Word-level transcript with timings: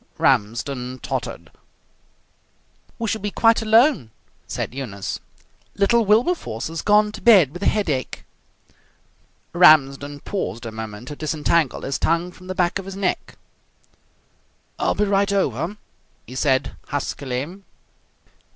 Ramsden 0.17 0.97
tottered. 1.03 1.51
"We 2.97 3.07
shall 3.07 3.21
be 3.21 3.29
quite 3.29 3.61
alone," 3.61 4.09
said 4.47 4.73
Eunice. 4.73 5.19
"Little 5.75 6.05
Wilberforce 6.07 6.69
has 6.69 6.81
gone 6.81 7.11
to 7.11 7.21
bed 7.21 7.51
with 7.53 7.61
a 7.61 7.67
headache." 7.67 8.25
Ramsden 9.53 10.21
paused 10.21 10.65
a 10.65 10.71
moment 10.71 11.09
to 11.09 11.15
disentangle 11.15 11.81
his 11.83 11.99
tongue 11.99 12.31
from 12.31 12.47
the 12.47 12.55
back 12.55 12.79
of 12.79 12.85
his 12.85 12.95
neck. 12.95 13.37
"I'll 14.79 14.95
be 14.95 15.03
right 15.05 15.31
over!" 15.31 15.77
he 16.25 16.33
said 16.33 16.75
huskily. 16.87 17.61